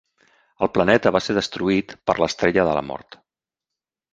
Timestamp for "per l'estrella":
2.11-2.67